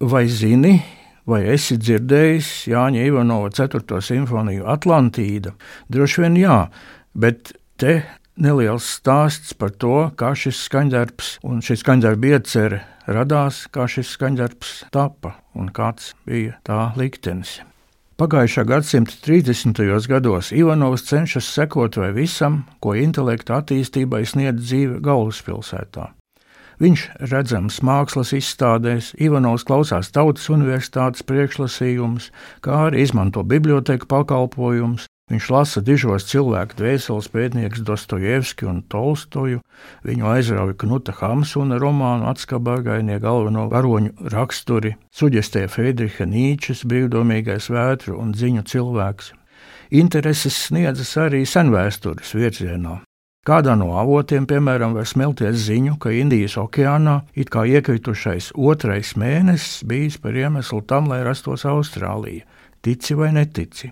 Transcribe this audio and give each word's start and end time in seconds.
vai 0.00 0.26
zini, 0.28 0.78
vai 1.28 1.44
esi 1.54 1.76
dzirdējis 1.80 2.50
Jāņa 2.72 3.04
Ivanova 3.08 3.50
4. 3.54 4.00
simfoniju 4.02 4.66
Atlantīda? 4.70 5.54
Droši 5.92 6.24
vien 6.24 6.38
jā, 6.40 6.58
bet 7.14 7.54
te 7.80 8.02
neliels 8.36 8.86
stāsts 8.98 9.54
par 9.54 9.74
to, 9.78 10.10
kā 10.18 10.34
šis 10.38 10.64
skaņdarbs 10.68 11.38
un 11.46 11.62
šis 11.64 11.84
skaņdarba 11.84 12.34
iecerē 12.34 12.80
radās, 13.14 13.64
kā 13.70 13.86
šis 13.90 14.16
skaņdarbs 14.16 14.74
tapa 14.94 15.36
un 15.54 15.70
kāds 15.74 16.12
bija 16.26 16.58
tā 16.66 16.90
liktenis. 16.98 17.60
Pagājušā 18.14 18.62
gadsimta 18.70 19.16
30. 19.26 19.80
gados 20.06 20.52
Ivanovs 20.54 21.02
cenšas 21.08 21.48
sekot 21.50 21.98
vai 21.98 22.12
visam, 22.14 22.62
ko 22.78 22.94
intelekta 22.94 23.58
attīstībai 23.58 24.22
sniedz 24.22 24.62
dzīve 24.62 25.00
galvaspilsētā. 25.02 26.12
Viņš 26.82 27.06
redzams 27.30 27.80
mākslas 27.86 28.34
izstādēs, 28.34 29.12
Ivanovs 29.22 29.66
klausās 29.68 30.10
tautas 30.14 30.50
universitātes 30.50 31.22
priekšlasījumus, 31.28 32.30
kā 32.64 32.86
arī 32.88 33.04
izmanto 33.06 33.44
biblioteku 33.46 34.10
pakalpojumus, 34.10 35.06
Viņš 35.32 35.46
lasa 35.48 35.80
dižos 35.80 36.26
cilvēku 36.28 36.76
dvēseles 36.76 37.30
pētnieks 37.32 37.80
Dostojevski 37.88 38.66
un 38.68 38.82
Tolstoju, 38.92 39.62
viņu 40.04 40.26
aizrauja 40.28 40.74
Knuta 40.82 41.14
Hamsuna 41.16 41.78
romānu 41.80 42.28
atskabagainie 42.28 43.16
galveno 43.22 43.64
varoņu 43.72 44.28
raksturi, 44.34 44.92
suģestē 45.16 45.64
Friedriha 45.72 46.28
Nīčes 46.28 46.84
brīvdomīgais 46.84 47.70
vētru 47.72 48.18
un 48.20 48.36
ziņu 48.36 48.66
cilvēks. 48.68 49.32
Intereses 49.96 50.60
sniedzas 50.66 51.16
arī 51.24 51.46
senvēstures 51.48 52.36
virzienā. 52.36 52.98
Kādā 53.44 53.74
no 53.76 53.90
avotiem, 54.00 54.46
piemēram, 54.48 54.94
var 54.96 55.04
smelties 55.04 55.66
ziņu, 55.66 55.98
ka 56.00 56.08
Indijas 56.16 56.54
okeānā 56.56 57.18
it 57.36 57.50
kā 57.52 57.66
iekritušais 57.68 58.54
otrais 58.56 59.10
mēnesis 59.20 59.82
bijis 59.84 60.16
par 60.16 60.32
iemeslu 60.32 60.80
tam, 60.88 61.10
lai 61.12 61.18
rastos 61.26 61.66
Austrālija. 61.68 62.46
Tici 62.80 63.12
vai 63.12 63.34
netici? 63.36 63.90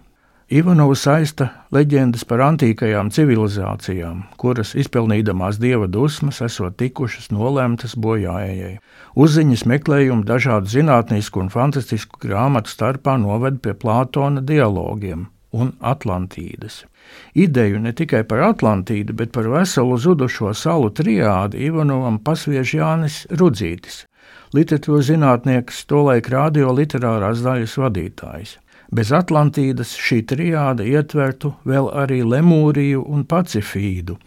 Ivanovs 0.53 1.05
saista 1.05 1.51
leģendas 1.73 2.25
par 2.29 2.41
antīkajām 2.47 3.11
civilizācijām, 3.13 4.25
kuras 4.41 4.73
izpelnīdamās 4.73 5.61
dieva 5.61 5.85
dusmas, 5.85 6.41
esot 6.48 6.79
tikušas 6.81 7.29
nolēmtas 7.33 7.93
bojājai. 8.01 8.79
Uzziņas 9.21 9.67
meklējumi 9.69 10.25
dažādu 10.33 10.73
zinātnisku 10.79 11.45
un 11.45 11.53
fantastisku 11.53 12.25
grāmatu 12.25 12.73
starpā 12.73 13.21
noved 13.21 13.61
pie 13.61 13.77
Plātona 13.77 14.41
dialogiem 14.41 15.29
un 15.53 15.72
Atlantīdas. 15.81 16.83
Ideju 17.34 17.81
ne 17.84 17.92
tikai 17.92 18.22
par 18.28 18.42
Atlantīdu, 18.47 19.14
bet 19.17 19.33
par 19.36 19.48
veselu 19.53 19.98
zudušo 19.98 20.55
salu 20.56 20.91
triādi 20.91 21.67
Ivanovam 21.69 22.19
pasviež 22.25 22.75
Jānis 22.78 23.22
Rudzītis, 23.31 24.06
literatūras 24.56 25.08
zinātnieks, 25.11 25.84
tolaik 25.89 26.33
radio 26.33 26.73
literārās 26.77 27.45
daļas 27.45 27.78
vadītājs. 27.84 28.56
Bez 28.92 29.08
Atlantīdas 29.17 29.95
šī 29.97 30.19
triāda 30.28 30.84
ietvertu 30.84 31.55
vēl 31.64 31.89
arī 31.97 32.20
Lemūriju 32.28 33.06
un 33.08 33.25
Pacifīdu, 33.25 34.19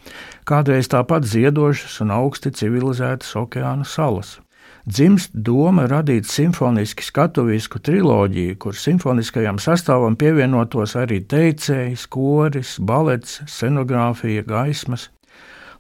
kādreiz 0.50 0.90
tāpat 0.90 1.28
ziedošas 1.30 2.00
un 2.02 2.16
augsti 2.16 2.50
civilizētas 2.50 3.36
okeāna 3.38 3.86
salas. 3.86 4.40
Dzimst 4.86 5.32
doma 5.34 5.88
radīt 5.90 6.28
simfoniski 6.30 7.02
skatuvisku 7.02 7.80
triloģiju, 7.82 8.58
kur 8.62 8.76
simfoniskajam 8.78 9.58
sastāvam 9.58 10.14
pievienotos 10.14 10.94
arī 11.02 11.24
teicējs, 11.26 12.04
koris, 12.14 12.76
balets, 12.78 13.40
scenogrāfija, 13.50 14.44
gaismas. 14.46 15.08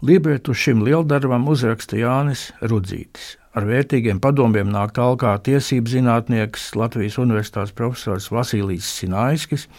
Libretu 0.01 0.57
šim 0.57 0.81
lieldarbam 0.81 1.45
uzraksta 1.53 2.01
Jānis 2.01 2.47
Rudzītis. 2.65 3.35
Ar 3.53 3.69
vērtīgiem 3.69 4.17
padomiem 4.19 4.73
nāk 4.73 4.97
tālāk 4.97 5.45
tiesību 5.45 5.93
zinātnieks, 5.93 6.71
Latvijas 6.73 7.21
Universitātes 7.21 7.77
profesors 7.77 8.31
Vasilijs 8.33 8.89
Sinaiskis 8.89 9.69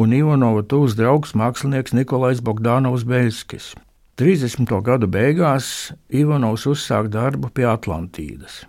un 0.00 0.16
Ivanova 0.16 0.64
tūs 0.64 0.96
draugs 0.96 1.36
mākslinieks 1.36 1.92
Nikolais 1.92 2.40
Bogdanovs 2.40 3.04
Beļskis. 3.04 3.74
30. 4.20 4.68
gadu 4.84 5.06
beigās 5.08 5.92
Ivanovs 6.12 6.66
uzsāk 6.68 7.08
darbu 7.12 7.48
pie 7.54 7.64
Atlantīdas. 7.70 8.62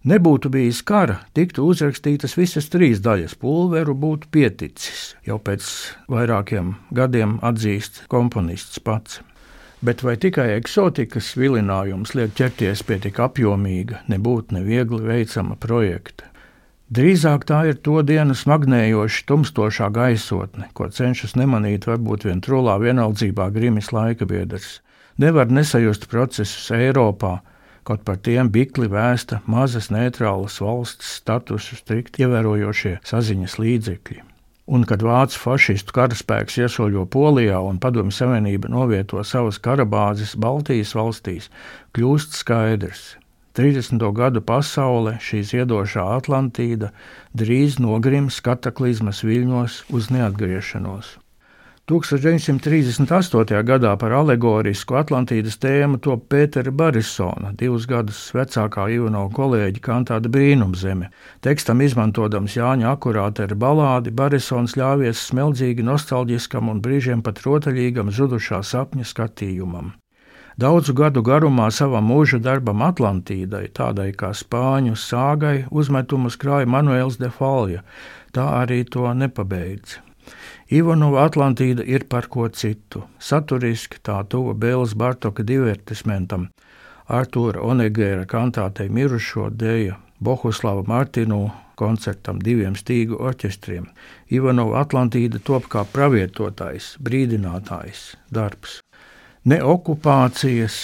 Nebūtu 0.00 0.48
bijis 0.48 0.78
kara, 0.88 1.18
tiktu 1.36 1.66
uzrakstītas 1.68 2.32
visas 2.38 2.70
trīs 2.72 3.02
daļas, 3.04 3.34
pulveru 3.36 3.92
būtu 3.92 4.30
pieticis, 4.32 5.10
jau 5.28 5.36
pēc 5.36 5.66
vairākiem 6.08 6.70
gadiem 6.96 7.34
atzīst 7.44 8.06
komponists 8.08 8.80
pats. 8.80 9.18
Bet 9.84 10.00
vai 10.00 10.14
tikai 10.16 10.54
eksotikas 10.54 11.34
vilinājums 11.36 12.14
liek 12.16 12.32
ķerties 12.32 12.80
pie 12.88 12.96
tik 13.04 13.20
apjomīga, 13.20 14.00
nebūtu 14.08 14.56
neviegli 14.56 15.02
veicama 15.04 15.58
projekta? 15.60 16.30
Drīzāk 16.88 17.44
tā 17.52 17.60
ir 17.68 17.76
to 17.84 18.00
dienu 18.00 18.32
smagnējoša, 18.32 19.26
tumstošā 19.28 19.92
gaisotne, 19.92 20.72
ko 20.72 20.88
cenšas 20.88 21.36
nemanīt 21.36 21.84
varbūt 21.86 22.24
vien 22.24 22.40
trulā 22.40 22.80
vienaldzībā 22.80 23.52
grimis 23.52 23.92
laika 23.92 24.24
biedrs. 24.24 24.78
Nevar 25.20 25.52
nesajust 25.52 26.08
procesus 26.08 26.72
Eiropā, 26.72 27.42
kaut 27.84 28.02
par 28.06 28.18
tiem 28.22 28.50
bikli 28.52 28.90
vēsta 28.90 29.42
mazas 29.50 29.90
neitrālas 29.94 30.60
valsts 30.64 31.16
statusu 31.20 31.78
strikt 31.80 32.20
ievērojošie 32.22 32.98
saziņas 33.06 33.56
līdzekļi 33.62 34.26
un 34.70 34.84
kad 34.86 35.02
vācu 35.02 35.38
fašistu 35.42 35.94
karaspēks 35.96 36.60
iesoļo 36.62 37.06
Polijā 37.10 37.58
un 37.66 37.80
Padomju 37.82 38.14
Savienība 38.14 38.70
novieto 38.70 39.22
savas 39.26 39.58
karabāzes 39.62 40.36
Baltijas 40.38 40.94
valstīs, 40.94 41.48
kļūst 41.96 42.38
skaidrs. 42.38 43.16
30. 43.58 44.04
gadu 44.14 44.42
pasaule, 44.46 45.16
šī 45.18 45.40
ziedošā 45.48 46.04
Atlantīda, 46.20 46.92
drīz 47.34 47.80
nogrims 47.82 48.38
kataklizmas 48.46 49.24
viļņos 49.26 49.80
uz 49.90 50.12
neatgriešanos. 50.14 51.16
1938. 51.88 53.62
gadā 53.66 53.92
par 53.98 54.12
alegorisku 54.14 54.94
Atlantīdas 54.94 55.56
tēmu 55.58 55.98
top 55.98 56.28
Pētera 56.30 56.70
Barisona, 56.70 57.50
divus 57.58 57.86
gadus 57.90 58.18
vecākā 58.36 58.84
Ivanova 58.94 59.32
kolēģa 59.34 59.82
kantāta 59.82 60.30
Brīnumzeme. 60.30 61.08
Tekstam 61.42 61.80
izmantojams 61.82 62.54
Jāņa 62.54 62.92
akurātera 62.92 63.56
balādi, 63.58 64.12
Barisons 64.14 64.76
ļāvies 64.78 65.24
smeldzīgi 65.30 65.86
nostalģiskam 65.88 66.70
un 66.70 66.82
brīžiem 66.84 67.24
pat 67.26 67.42
rotaļīgam 67.46 68.12
zudušā 68.14 68.62
sapņa 68.62 69.08
skatījumam. 69.10 69.90
Daudzu 70.60 70.92
gadu 70.94 71.22
garumā 71.24 71.70
savam 71.72 72.06
mūža 72.10 72.38
darbam 72.44 72.82
Atlantīdai, 72.84 73.64
tādai 73.74 74.10
kā 74.12 74.30
spāņu 74.36 74.94
sāgai, 74.98 75.64
uzmetumus 75.70 76.36
krāja 76.36 76.68
Manuēls 76.68 77.16
de 77.18 77.32
Falja, 77.32 77.82
tā 78.36 78.46
arī 78.60 78.84
to 78.84 79.08
nepabeidz. 79.24 79.98
Ivanova 80.70 81.24
Atlantīda 81.26 81.82
ir 81.82 82.04
par 82.06 82.28
ko 82.30 82.44
citu. 82.54 83.00
Saturiski 83.18 83.98
tā 84.06 84.20
tuva 84.30 84.52
Bēlas 84.54 84.92
Bartoka 84.94 85.42
divertismentam, 85.42 86.44
Artūra 87.10 87.64
Onegēra 87.66 88.22
kantātei 88.30 88.86
mirušo 88.86 89.48
dēļa, 89.50 89.96
Bohuslava 90.22 90.84
Martinu 90.86 91.48
koncertam 91.74 92.38
diviem 92.38 92.76
stīgu 92.78 93.18
orķestriem. 93.18 93.88
Ivanova 94.30 94.84
Atlantīda 94.84 95.40
top 95.42 95.66
kā 95.72 95.82
pravietotājs, 95.90 96.92
brīdinātājs, 97.02 98.04
darbs. 98.30 98.78
Ne 99.50 99.58
okupācijas, 99.64 100.76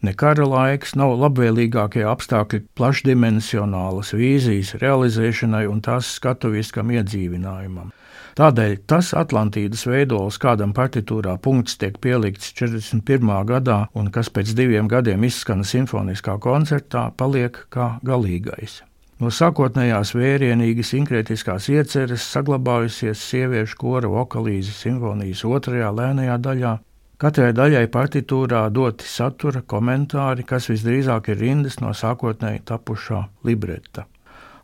ne 0.00 0.14
kara 0.16 0.46
laiks 0.48 0.96
nav 0.96 1.18
labvēlīgākie 1.20 2.06
apstākļi 2.08 2.62
plašdimensionālas 2.80 4.14
vīzijas 4.16 4.72
realizēšanai 4.80 5.66
un 5.68 5.84
tās 5.84 6.14
skatuviskam 6.16 6.96
iedzīvinājumam. 6.96 7.92
Tādēļ 8.34 8.72
tas 8.90 9.12
Atlantīdas 9.14 9.84
veidols, 9.86 10.40
kādam 10.42 10.72
partitūrā 10.74 11.36
punkts 11.38 11.76
tiek 11.78 12.00
pielikts 12.02 12.50
41. 12.58 13.30
gadā 13.46 13.76
un 13.94 14.10
kas 14.10 14.32
pēc 14.34 14.50
diviem 14.58 14.88
gadiem 14.90 15.22
izskan 15.28 15.62
simfoniskā 15.62 16.34
koncertā, 16.42 17.12
paliek 17.14 17.60
kā 17.70 17.92
galīgais. 18.02 18.80
No 19.22 19.30
sākotnējās 19.30 20.16
vērienīgas 20.18 20.90
sinkrētiskās 20.96 21.70
ieceres 21.70 22.26
saglabājusies 22.34 23.22
sieviešu 23.22 23.78
kora 23.78 24.10
vokalīze 24.10 24.74
simfonijas 24.74 25.44
otrajā 25.46 25.94
lēnajā 25.94 26.42
daļā. 26.42 26.74
Katrai 27.22 27.52
daļai 27.54 27.86
partitūrā 27.94 28.66
doti 28.74 29.06
satura 29.06 29.62
komentāri, 29.62 30.42
kas 30.42 30.66
visdrīzāk 30.74 31.30
ir 31.30 31.38
rindas 31.38 31.78
no 31.78 31.94
sākotnēji 31.94 32.66
tapušā 32.66 33.22
libreta. 33.46 34.08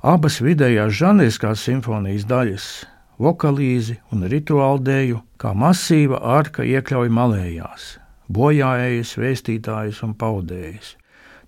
Abas 0.02 0.40
vidējās 0.42 0.96
žanriskās 0.98 1.62
simfonijas 1.70 2.26
daļas 2.26 2.72
vokalīzi 3.20 3.98
un 4.14 4.24
rituālu 4.32 4.80
dēļu, 4.86 5.20
kā 5.40 5.52
masīva 5.56 6.20
arka 6.38 6.64
iekļauj 6.64 7.12
malējās, 7.12 7.90
bojājējas, 8.32 9.16
vēstītājas 9.20 10.00
un 10.06 10.16
paudējas. 10.16 10.94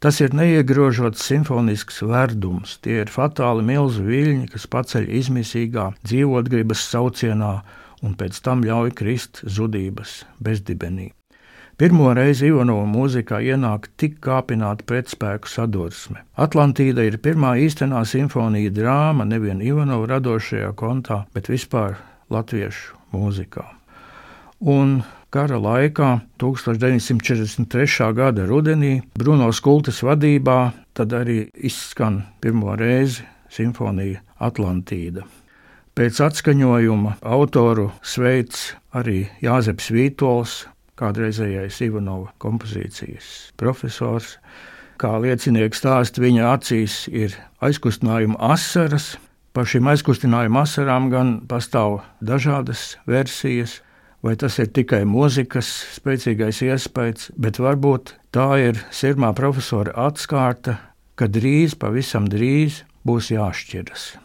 Tas 0.02 0.18
ir 0.18 0.34
neiegrožots 0.34 1.22
simfonisks 1.22 2.02
verdums, 2.02 2.74
tie 2.82 3.04
ir 3.04 3.12
fatāli 3.12 3.62
milzu 3.62 4.02
viļņi, 4.02 4.50
kas 4.50 4.66
paceļ 4.66 5.06
izmisīgā 5.20 5.92
dzīvotgribas 6.02 6.82
saucienā 6.90 7.54
un 8.02 8.18
pēc 8.18 8.42
tam 8.42 8.66
ļauj 8.66 8.96
krist 8.98 9.44
zudības 9.46 10.22
bezdibenī. 10.42 11.12
Pirmo 11.80 12.10
reizi 12.12 12.50
Ivanova 12.50 12.84
mūzikā 12.84 13.38
ienāk 13.42 13.88
tik 13.96 14.18
kāpināta 14.22 14.84
pretspēku 14.86 15.48
sadursme. 15.48 16.20
Atlantīda 16.36 17.06
ir 17.08 17.16
pirmā 17.24 17.54
īstenā 17.64 18.02
simfonija 18.06 18.70
drāma 18.76 19.24
nevien 19.24 19.62
Ivanova 19.64 20.10
radošajā 20.14 20.74
kontā, 20.76 21.22
bet 21.32 21.48
vispār 21.48 21.96
latviešu 22.30 22.98
mūzikā. 23.16 23.64
Un 24.68 25.00
kara 25.32 25.56
laikā, 25.58 26.10
1943. 26.38 28.12
gada 28.14 28.44
rudenī, 28.46 29.00
Bruno 29.18 29.48
Skultes 29.52 30.02
vadībā, 30.04 30.58
tad 30.92 31.16
arī 31.16 31.46
izskan 31.56 32.20
pirmo 32.40 32.76
reizi 32.76 33.24
simfonija 33.50 34.20
Atlantīda. 34.44 35.24
Pēc 35.96 36.20
atskaņojuma 36.24 37.18
autoru 37.28 37.90
sveic 38.04 38.60
arī 38.96 39.26
Jāzeps 39.44 39.90
Vītols, 39.92 40.54
kādreizējais 41.02 41.80
Ivanova 41.88 42.30
kompozīcijas 42.42 43.52
profesors. 43.60 44.36
Kā 45.02 45.16
liecinieks 45.18 45.82
stāst, 45.82 46.20
viņa 46.22 46.48
acīs 46.52 47.06
ir 47.10 47.34
aizkustinājuma 47.64 48.38
asaras. 48.54 49.16
Par 49.52 49.66
šīm 49.68 49.90
aizkustinājuma 49.92 50.62
asarām 50.64 51.10
gan 51.12 51.34
pastāv 51.48 51.98
dažādas 52.24 52.94
versijas, 53.10 53.80
vai 54.24 54.36
tas 54.40 54.56
ir 54.62 54.70
tikai 54.72 55.02
mūzikas 55.08 55.68
spēcīgais 55.98 56.62
iespējas, 56.70 57.28
bet 57.36 57.60
varbūt 57.60 58.14
tā 58.32 58.48
ir 58.70 58.80
sirmā 58.94 59.34
profesora 59.36 59.92
atskārta, 60.06 60.78
ka 61.18 61.28
drīz, 61.28 61.76
pavisam 61.76 62.30
drīz 62.30 62.84
būs 63.04 63.34
jāšķiras. 63.34 64.21